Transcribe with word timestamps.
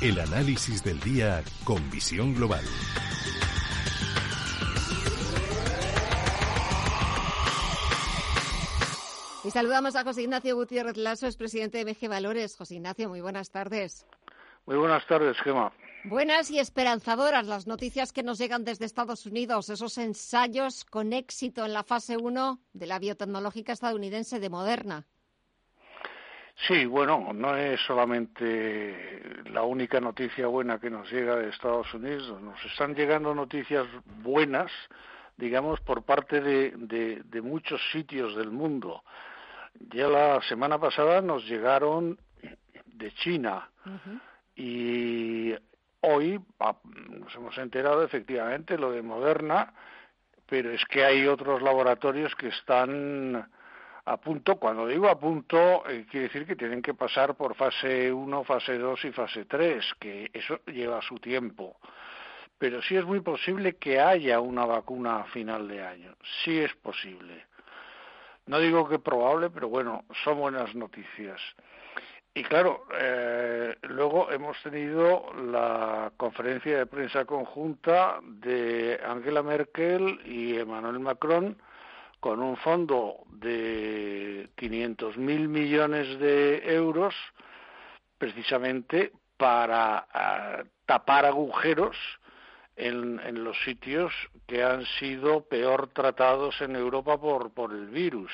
El 0.00 0.18
análisis 0.18 0.82
del 0.82 0.98
día 1.00 1.44
con 1.62 1.90
visión 1.90 2.34
global. 2.34 2.64
Y 9.44 9.50
saludamos 9.50 9.96
a 9.96 10.04
José 10.04 10.22
Ignacio 10.22 10.56
Gutiérrez 10.56 10.96
Lasso, 10.96 11.26
es 11.26 11.36
presidente 11.36 11.84
de 11.84 11.84
MG 11.84 12.08
Valores. 12.08 12.56
José 12.56 12.76
Ignacio, 12.76 13.10
muy 13.10 13.20
buenas 13.20 13.50
tardes. 13.50 14.06
Muy 14.64 14.76
buenas 14.76 15.06
tardes, 15.06 15.36
Gema. 15.44 15.70
Buenas 16.04 16.50
y 16.50 16.58
esperanzadoras 16.58 17.46
las 17.46 17.66
noticias 17.66 18.10
que 18.14 18.22
nos 18.22 18.38
llegan 18.38 18.64
desde 18.64 18.86
Estados 18.86 19.26
Unidos, 19.26 19.68
esos 19.68 19.98
ensayos 19.98 20.86
con 20.86 21.12
éxito 21.12 21.66
en 21.66 21.74
la 21.74 21.84
fase 21.84 22.16
1 22.16 22.58
de 22.72 22.86
la 22.86 22.98
biotecnológica 22.98 23.74
estadounidense 23.74 24.40
de 24.40 24.48
Moderna. 24.48 25.06
Sí, 26.66 26.84
bueno, 26.84 27.32
no 27.32 27.56
es 27.56 27.80
solamente 27.86 29.42
la 29.46 29.62
única 29.62 29.98
noticia 29.98 30.46
buena 30.46 30.78
que 30.78 30.90
nos 30.90 31.10
llega 31.10 31.36
de 31.36 31.48
Estados 31.48 31.92
Unidos, 31.94 32.40
nos 32.42 32.62
están 32.66 32.94
llegando 32.94 33.34
noticias 33.34 33.86
buenas, 34.22 34.70
digamos, 35.38 35.80
por 35.80 36.02
parte 36.02 36.40
de, 36.42 37.42
muchos 37.42 37.80
sitios 37.92 38.36
del 38.36 38.50
mundo. 38.50 39.02
Ya 39.94 40.06
la 40.08 40.42
semana 40.42 40.78
pasada 40.78 41.22
nos 41.22 41.46
llegaron 41.46 42.18
de 42.84 43.12
China. 43.12 43.70
Y 44.54 45.54
hoy 46.02 46.38
nos 46.58 47.34
hemos 47.36 47.56
enterado 47.56 48.04
efectivamente 48.04 48.76
lo 48.76 48.92
de 48.92 49.00
Moderna, 49.00 49.72
pero 50.46 50.72
es 50.72 50.84
que 50.84 51.04
hay 51.06 51.26
otros 51.26 51.62
laboratorios 51.62 52.34
que 52.34 52.48
están 52.48 53.48
a 54.04 54.16
punto, 54.16 54.56
cuando 54.56 54.86
digo 54.86 55.08
a 55.08 55.18
punto, 55.18 55.86
eh, 55.88 56.06
quiere 56.10 56.28
decir 56.28 56.46
que 56.46 56.56
tienen 56.56 56.82
que 56.82 56.94
pasar 56.94 57.34
por 57.34 57.54
fase 57.54 58.12
1, 58.12 58.44
fase 58.44 58.78
2 58.78 59.04
y 59.04 59.12
fase 59.12 59.44
3, 59.44 59.94
que 59.98 60.30
eso 60.32 60.60
lleva 60.66 61.02
su 61.02 61.18
tiempo. 61.18 61.76
Pero 62.58 62.82
sí 62.82 62.96
es 62.96 63.04
muy 63.04 63.20
posible 63.20 63.76
que 63.76 64.00
haya 64.00 64.40
una 64.40 64.66
vacuna 64.66 65.20
a 65.20 65.24
final 65.24 65.68
de 65.68 65.82
año. 65.82 66.14
Sí 66.44 66.58
es 66.58 66.74
posible. 66.76 67.46
No 68.46 68.58
digo 68.58 68.88
que 68.88 68.98
probable, 68.98 69.50
pero 69.50 69.68
bueno, 69.68 70.04
son 70.24 70.38
buenas 70.38 70.74
noticias. 70.74 71.40
Y 72.32 72.44
claro, 72.44 72.84
eh, 72.98 73.76
luego 73.82 74.30
hemos 74.30 74.60
tenido 74.62 75.32
la 75.50 76.12
conferencia 76.16 76.78
de 76.78 76.86
prensa 76.86 77.24
conjunta 77.24 78.20
de 78.22 79.00
Angela 79.04 79.42
Merkel 79.42 80.20
y 80.24 80.56
Emmanuel 80.56 81.00
Macron, 81.00 81.56
con 82.20 82.42
un 82.42 82.56
fondo 82.58 83.24
de 83.30 84.50
500.000 84.56 85.48
millones 85.48 86.18
de 86.20 86.74
euros 86.74 87.14
precisamente 88.18 89.12
para 89.36 90.06
ah, 90.12 90.62
tapar 90.84 91.24
agujeros 91.24 91.96
en, 92.76 93.44
los 93.44 93.58
sitios 93.64 94.12
que 94.46 94.62
han 94.62 94.84
sido 94.98 95.44
peor 95.44 95.88
tratados 95.88 96.60
en 96.60 96.76
Europa 96.76 97.18
por, 97.18 97.52
por 97.52 97.72
el 97.72 97.88
virus. 97.88 98.30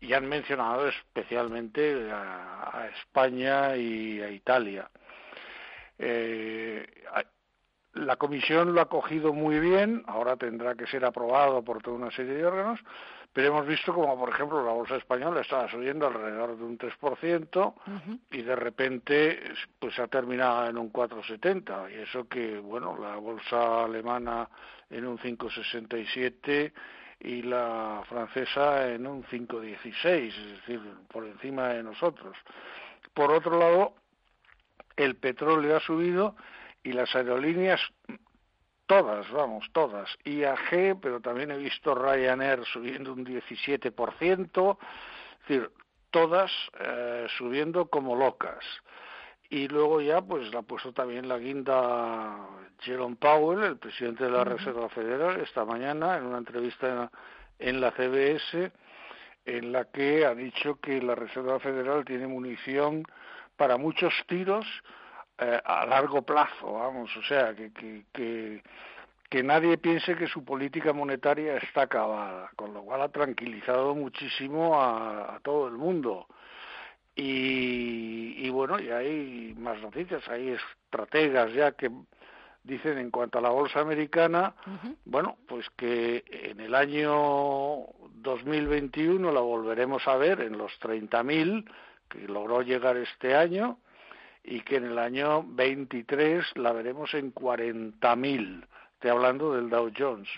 Y 0.00 0.12
han 0.14 0.28
mencionado 0.28 0.88
especialmente 0.88 2.10
a, 2.10 2.88
España 2.98 3.76
y 3.76 4.20
a 4.20 4.30
Italia. 4.30 4.90
Eh, 5.98 6.86
la 7.94 8.16
comisión 8.16 8.74
lo 8.74 8.80
ha 8.80 8.88
cogido 8.88 9.32
muy 9.32 9.58
bien, 9.58 10.04
ahora 10.06 10.36
tendrá 10.36 10.74
que 10.74 10.86
ser 10.86 11.04
aprobado 11.04 11.62
por 11.62 11.82
toda 11.82 11.96
una 11.96 12.10
serie 12.10 12.34
de 12.34 12.46
órganos, 12.46 12.80
pero 13.32 13.48
hemos 13.48 13.66
visto 13.66 13.94
como, 13.94 14.18
por 14.18 14.28
ejemplo, 14.30 14.64
la 14.64 14.72
bolsa 14.72 14.96
española 14.96 15.40
estaba 15.40 15.68
subiendo 15.70 16.06
alrededor 16.06 16.56
de 16.56 16.64
un 16.64 16.78
3% 16.78 17.74
y 18.32 18.42
de 18.42 18.56
repente 18.56 19.40
pues 19.78 19.98
ha 19.98 20.08
terminado 20.08 20.68
en 20.68 20.78
un 20.78 20.92
4,70 20.92 21.92
y 21.92 21.94
eso 22.02 22.28
que, 22.28 22.58
bueno, 22.58 22.96
la 22.98 23.16
bolsa 23.16 23.84
alemana 23.84 24.48
en 24.88 25.06
un 25.06 25.18
5,67 25.18 26.72
y 27.20 27.42
la 27.42 28.02
francesa 28.08 28.88
en 28.88 29.06
un 29.06 29.22
5,16, 29.24 30.04
es 30.06 30.50
decir, 30.60 30.80
por 31.12 31.24
encima 31.24 31.68
de 31.68 31.82
nosotros. 31.82 32.36
Por 33.14 33.30
otro 33.30 33.58
lado, 33.58 33.94
el 34.96 35.16
petróleo 35.16 35.76
ha 35.76 35.80
subido 35.80 36.34
y 36.82 36.92
las 36.92 37.14
aerolíneas 37.14 37.80
todas, 38.86 39.30
vamos, 39.30 39.64
todas, 39.72 40.10
IAG, 40.24 40.98
pero 41.00 41.20
también 41.20 41.52
he 41.52 41.56
visto 41.56 41.94
Ryanair 41.94 42.64
subiendo 42.64 43.12
un 43.12 43.24
17%, 43.24 44.78
es 44.80 45.48
decir, 45.48 45.70
todas 46.10 46.50
eh, 46.80 47.28
subiendo 47.38 47.86
como 47.86 48.16
locas. 48.16 48.64
Y 49.48 49.68
luego 49.68 50.00
ya, 50.00 50.20
pues 50.22 50.52
la 50.52 50.60
ha 50.60 50.62
puesto 50.62 50.92
también 50.92 51.28
la 51.28 51.38
guinda 51.38 52.48
Jerome 52.80 53.14
Powell, 53.14 53.62
el 53.62 53.78
presidente 53.78 54.24
de 54.24 54.30
la 54.30 54.42
Reserva 54.42 54.88
Federal, 54.88 55.40
esta 55.40 55.64
mañana 55.64 56.16
en 56.16 56.26
una 56.26 56.38
entrevista 56.38 57.10
en 57.60 57.80
la 57.80 57.92
CBS, 57.92 58.72
en 59.44 59.70
la 59.70 59.84
que 59.84 60.26
ha 60.26 60.34
dicho 60.34 60.80
que 60.80 61.00
la 61.00 61.14
Reserva 61.14 61.60
Federal 61.60 62.04
tiene 62.04 62.26
munición 62.26 63.04
para 63.56 63.76
muchos 63.76 64.12
tiros 64.26 64.66
eh, 65.42 65.58
a 65.64 65.86
largo 65.86 66.20
plazo, 66.20 66.74
vamos, 66.74 67.16
o 67.16 67.22
sea, 67.22 67.54
que, 67.54 67.72
que, 67.72 68.62
que, 69.30 69.42
nadie 69.42 69.78
piense 69.78 70.14
que 70.14 70.26
su 70.26 70.44
política 70.44 70.92
monetaria 70.92 71.56
está 71.56 71.82
acabada, 71.82 72.50
con 72.56 72.74
lo 72.74 72.82
cual 72.82 73.00
ha 73.00 73.08
tranquilizado 73.08 73.94
muchísimo 73.94 74.78
a, 74.78 75.40
todo 75.42 75.68
el 75.68 75.78
mundo. 75.78 76.26
Y, 77.16 78.34
y, 78.36 78.50
bueno, 78.50 78.78
y 78.78 78.90
hay 78.90 79.54
más 79.56 79.80
noticias, 79.80 80.28
hay 80.28 80.50
estrategas 80.50 81.54
ya 81.54 81.72
que 81.72 81.90
dicen 82.62 82.98
en 82.98 83.10
cuanto 83.10 83.38
a 83.38 83.42
la 83.42 83.48
bolsa 83.48 83.80
americana, 83.80 84.54
bueno, 85.06 85.38
pues 85.48 85.70
que 85.70 86.22
en 86.28 86.60
el 86.60 86.74
año 86.74 87.86
2021 88.16 89.32
la 89.32 89.40
volveremos 89.40 90.06
a 90.06 90.16
ver 90.16 90.42
en 90.42 90.58
los 90.58 90.72
30.000 90.80 91.64
que 92.10 92.28
logró 92.28 92.60
llegar 92.60 92.98
este 92.98 93.34
año 93.34 93.78
y 94.50 94.60
que 94.62 94.76
en 94.76 94.84
el 94.86 94.98
año 94.98 95.44
23 95.46 96.56
la 96.56 96.72
veremos 96.72 97.14
en 97.14 97.32
40.000. 97.32 98.66
Estoy 98.94 99.10
hablando 99.10 99.54
del 99.54 99.70
Dow 99.70 99.92
Jones. 99.96 100.28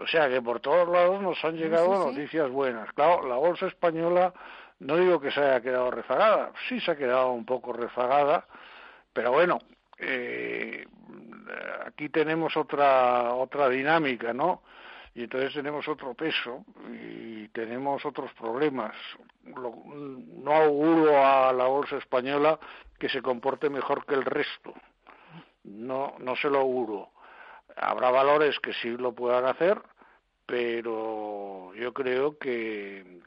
O 0.00 0.06
sea 0.06 0.30
que 0.30 0.40
por 0.40 0.60
todos 0.60 0.88
lados 0.88 1.20
nos 1.20 1.44
han 1.44 1.56
llegado 1.56 2.10
noticias 2.10 2.50
buenas. 2.50 2.90
Claro, 2.94 3.28
la 3.28 3.36
bolsa 3.36 3.66
española 3.66 4.32
no 4.80 4.96
digo 4.96 5.20
que 5.20 5.30
se 5.30 5.40
haya 5.40 5.60
quedado 5.60 5.90
rezagada, 5.90 6.52
sí 6.68 6.80
se 6.80 6.90
ha 6.90 6.96
quedado 6.96 7.32
un 7.32 7.44
poco 7.44 7.74
rezagada, 7.74 8.46
pero 9.12 9.30
bueno, 9.30 9.58
eh, 9.98 10.86
aquí 11.86 12.08
tenemos 12.08 12.56
otra 12.56 13.34
otra 13.34 13.68
dinámica, 13.68 14.32
¿no? 14.32 14.62
y 15.14 15.24
entonces 15.24 15.52
tenemos 15.52 15.86
otro 15.88 16.14
peso 16.14 16.64
y 16.90 17.21
tenemos 17.48 18.04
otros 18.04 18.32
problemas. 18.34 18.94
no 19.44 20.52
auguro 20.52 21.24
a 21.24 21.52
la 21.52 21.66
bolsa 21.66 21.96
española 21.96 22.58
que 22.98 23.08
se 23.08 23.22
comporte 23.22 23.68
mejor 23.70 24.06
que 24.06 24.14
el 24.14 24.24
resto. 24.24 24.74
No, 25.64 26.14
no 26.18 26.36
se 26.36 26.48
lo 26.48 26.60
auguro. 26.60 27.10
Habrá 27.76 28.10
valores 28.10 28.58
que 28.60 28.72
sí 28.74 28.90
lo 28.90 29.12
puedan 29.12 29.46
hacer, 29.46 29.80
pero 30.46 31.72
yo 31.74 31.92
creo 31.92 32.38
que, 32.38 33.20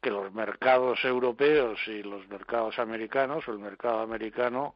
que 0.00 0.10
los 0.10 0.32
mercados 0.32 1.04
europeos 1.04 1.78
y 1.86 2.02
los 2.02 2.26
mercados 2.28 2.78
americanos, 2.78 3.46
o 3.46 3.52
el 3.52 3.58
mercado 3.58 4.00
americano, 4.00 4.74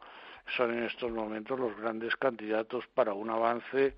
son 0.57 0.77
en 0.77 0.85
estos 0.85 1.11
momentos 1.11 1.59
los 1.59 1.77
grandes 1.77 2.15
candidatos 2.17 2.85
para 2.95 3.15
un 3.15 3.31
avance 3.31 3.97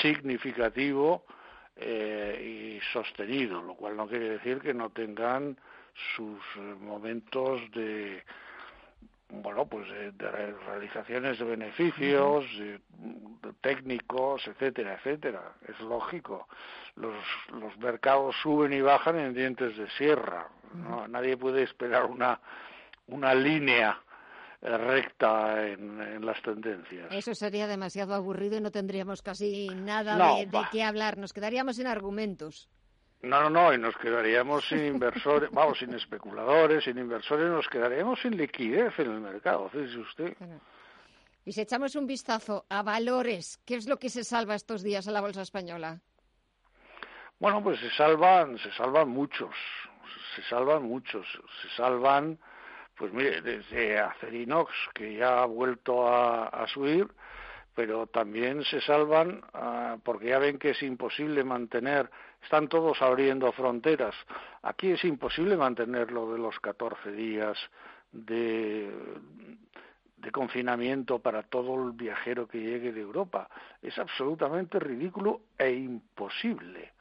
significativo 0.00 1.24
eh, 1.76 2.78
y 2.80 2.92
sostenido, 2.92 3.62
lo 3.62 3.74
cual 3.74 3.96
no 3.96 4.06
quiere 4.06 4.30
decir 4.30 4.60
que 4.60 4.74
no 4.74 4.90
tengan 4.90 5.56
sus 6.16 6.38
momentos 6.80 7.60
de 7.72 8.22
bueno 9.28 9.66
pues 9.66 9.88
de, 9.88 10.30
realizaciones 10.66 11.38
de 11.38 11.44
beneficios 11.44 12.44
técnicos 13.60 14.46
etcétera 14.46 14.94
etcétera. 14.94 15.54
Es 15.68 15.80
lógico. 15.80 16.48
Los 16.96 17.14
los 17.52 17.76
mercados 17.78 18.36
suben 18.42 18.72
y 18.72 18.80
bajan 18.80 19.18
en 19.18 19.34
dientes 19.34 19.76
de 19.76 19.88
sierra 19.90 20.48
nadie 21.08 21.36
puede 21.36 21.62
esperar 21.62 22.06
una 22.06 22.40
una 23.06 23.34
línea 23.34 24.00
recta 24.64 25.68
en, 25.68 26.24
las 26.24 26.40
tendencias. 26.42 27.08
Eso 27.10 27.34
sería 27.34 27.66
demasiado 27.66 28.14
aburrido 28.14 28.56
y 28.56 28.60
no 28.60 28.70
tendríamos 28.70 29.20
casi 29.20 29.68
nada 29.68 30.16
de, 30.16 30.48
qué 30.72 30.82
hablar. 30.82 31.18
Nos 31.18 31.32
quedaríamos 31.32 31.76
sin 31.76 31.86
argumentos. 31.86 32.68
No, 33.22 33.42
no, 33.42 33.50
no, 33.50 33.74
y 33.74 33.78
nos 33.78 33.96
quedaríamos 33.96 34.66
sin 34.68 34.84
inversores, 34.84 35.50
vamos, 35.52 35.78
sin 35.78 35.94
especuladores, 35.94 36.84
sin 36.84 36.98
inversores, 36.98 37.50
nos 37.50 37.66
quedaríamos 37.68 38.20
sin 38.20 38.36
liquidez 38.36 38.98
en 38.98 39.12
el 39.12 39.20
mercado, 39.20 39.68
fíjese 39.70 39.98
usted. 39.98 40.36
Y 41.44 41.52
si 41.52 41.60
echamos 41.60 41.94
un 41.94 42.06
vistazo 42.06 42.66
a 42.68 42.82
valores, 42.82 43.58
¿qué 43.64 43.76
es 43.76 43.88
lo 43.88 43.98
que 43.98 44.10
se 44.10 44.24
salva 44.24 44.54
estos 44.54 44.82
días 44.82 45.08
a 45.08 45.12
la 45.12 45.20
bolsa 45.20 45.42
española? 45.42 46.00
Bueno, 47.38 47.62
pues 47.62 47.80
se 47.80 47.90
salvan, 47.90 48.58
se 48.58 48.72
salvan 48.72 49.08
muchos, 49.08 49.54
se 50.36 50.42
salvan 50.42 50.84
muchos, 50.84 51.26
se 51.62 51.76
salvan 51.76 52.38
pues 52.96 53.12
mire, 53.12 53.42
desde 53.42 53.98
Acerinox, 53.98 54.72
que 54.94 55.14
ya 55.14 55.42
ha 55.42 55.46
vuelto 55.46 56.08
a, 56.08 56.66
subir, 56.68 57.08
pero 57.74 58.06
también 58.06 58.62
se 58.64 58.80
salvan 58.80 59.42
ah, 59.52 59.96
porque 60.02 60.28
ya 60.28 60.38
ven 60.38 60.58
que 60.58 60.70
es 60.70 60.82
imposible 60.82 61.42
mantener, 61.44 62.08
están 62.42 62.68
todos 62.68 63.02
abriendo 63.02 63.50
fronteras. 63.52 64.14
Aquí 64.62 64.90
es 64.90 65.04
imposible 65.04 65.56
mantener 65.56 66.12
lo 66.12 66.32
de 66.32 66.38
los 66.38 66.58
14 66.60 67.12
días 67.12 67.58
de, 68.12 68.90
de 70.24 70.30
confinamiento 70.30 71.18
para 71.18 71.42
todo 71.42 71.74
el 71.86 71.92
viajero 71.92 72.48
que 72.48 72.60
llegue 72.60 72.92
de 72.92 73.00
Europa. 73.00 73.48
Es 73.82 73.98
absolutamente 73.98 74.78
ridículo 74.78 75.42
e 75.58 75.70
imposible. 75.70 76.93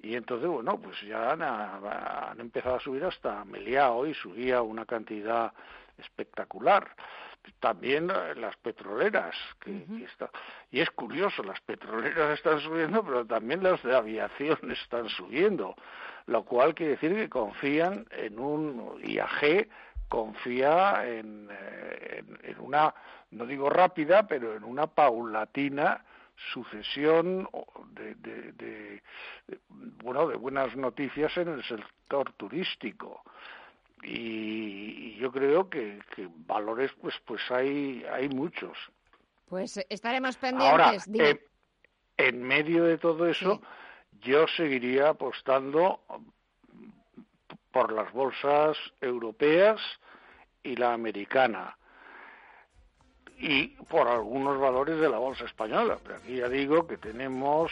Y 0.00 0.14
entonces, 0.14 0.48
bueno, 0.48 0.78
pues 0.78 1.00
ya 1.02 1.32
han, 1.32 2.40
empezado 2.40 2.76
a 2.76 2.80
subir 2.80 3.04
hasta 3.04 3.44
Meliá 3.44 3.90
hoy, 3.90 4.14
subía 4.14 4.62
una 4.62 4.84
cantidad 4.84 5.52
espectacular. 5.98 6.94
También 7.60 8.08
las 8.08 8.56
petroleras, 8.56 9.34
que, 9.60 9.86
está, 10.04 10.28
y 10.70 10.80
es 10.80 10.90
curioso, 10.90 11.44
las 11.44 11.60
petroleras 11.60 12.38
están 12.38 12.60
subiendo, 12.60 13.04
pero 13.04 13.24
también 13.24 13.62
las 13.62 13.82
de 13.84 13.94
aviación 13.94 14.58
están 14.72 15.08
subiendo, 15.08 15.76
lo 16.26 16.44
cual 16.44 16.74
quiere 16.74 16.92
decir 16.92 17.14
que 17.14 17.28
confían 17.28 18.04
en 18.10 18.38
un 18.40 19.00
IAG, 19.02 19.68
confía 20.08 21.06
en, 21.06 21.48
eh, 21.50 22.24
en 22.42 22.60
una, 22.60 22.92
no 23.30 23.46
digo 23.46 23.70
rápida, 23.70 24.26
pero 24.26 24.56
en 24.56 24.64
una 24.64 24.88
paulatina 24.88 26.04
sucesión 26.52 27.48
de, 27.92 28.14
de, 28.14 29.02
bueno 30.02 30.28
de 30.28 30.36
buenas 30.36 30.76
noticias 30.76 31.36
en 31.36 31.48
el 31.48 31.64
sector 31.64 32.32
turístico. 32.34 33.22
Y, 34.02 35.16
yo 35.16 35.32
creo 35.32 35.70
que, 35.70 36.00
valores 36.46 36.92
pues 37.00 37.14
pues 37.24 37.40
hay 37.50 38.04
hay 38.12 38.28
muchos. 38.28 38.76
Pues 39.48 39.84
estaremos 39.88 40.36
pendientes 40.36 41.08
Ahora, 41.08 41.30
eh, 41.30 41.46
en 42.16 42.42
medio 42.42 42.84
de 42.84 42.98
todo 42.98 43.26
eso 43.26 43.60
yo 44.20 44.46
seguiría 44.48 45.10
apostando 45.10 46.00
por 47.70 47.92
las 47.92 48.12
bolsas 48.12 48.76
europeas 49.00 49.80
y 50.62 50.76
la 50.76 50.92
americana 50.92 51.76
y 53.38 53.68
por 53.88 54.08
algunos 54.08 54.58
valores 54.58 54.98
de 54.98 55.08
la 55.08 55.18
bolsa 55.18 55.44
española. 55.44 55.98
Pero 56.02 56.16
aquí 56.16 56.36
ya 56.36 56.48
digo 56.48 56.86
que 56.86 56.96
tenemos, 56.96 57.70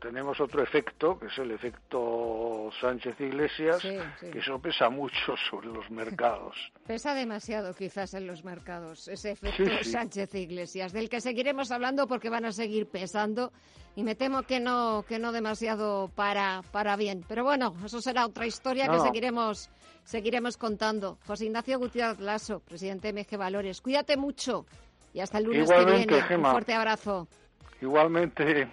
tenemos 0.00 0.40
otro 0.40 0.62
efecto, 0.62 1.18
que 1.18 1.26
es 1.26 1.38
el 1.38 1.50
efecto 1.50 2.70
Sánchez 2.80 3.20
Iglesias, 3.20 3.82
que 3.82 4.38
eso 4.38 4.60
pesa 4.60 4.88
mucho 4.88 5.34
sobre 5.50 5.68
los 5.68 5.90
mercados. 5.90 6.56
Pesa 6.86 7.14
demasiado 7.14 7.74
quizás 7.74 8.14
en 8.14 8.26
los 8.26 8.44
mercados, 8.44 9.08
ese 9.08 9.32
efecto 9.32 9.64
Sánchez 9.82 10.34
Iglesias, 10.34 10.92
del 10.92 11.08
que 11.08 11.20
seguiremos 11.20 11.72
hablando 11.72 12.06
porque 12.06 12.30
van 12.30 12.44
a 12.44 12.52
seguir 12.52 12.86
pesando 12.86 13.52
y 13.96 14.04
me 14.04 14.14
temo 14.14 14.42
que 14.42 14.60
no, 14.60 15.04
que 15.08 15.18
no 15.18 15.32
demasiado 15.32 16.08
para, 16.14 16.62
para 16.70 16.94
bien. 16.96 17.24
Pero 17.26 17.42
bueno, 17.42 17.74
eso 17.84 18.00
será 18.00 18.26
otra 18.26 18.46
historia 18.46 18.88
que 18.88 19.00
seguiremos 19.00 19.70
seguiremos 20.04 20.56
contando. 20.56 21.18
José 21.26 21.46
Ignacio 21.46 21.78
Gutiérrez 21.78 22.20
Lasso, 22.20 22.60
presidente 22.60 23.12
de 23.12 23.20
MG 23.20 23.36
Valores. 23.36 23.80
Cuídate 23.80 24.16
mucho 24.16 24.66
y 25.12 25.20
hasta 25.20 25.38
el 25.38 25.44
lunes 25.44 25.70
que 25.70 25.84
viene. 25.84 26.36
Un 26.36 26.44
fuerte 26.44 26.74
abrazo. 26.74 27.28
Igualmente. 27.80 28.68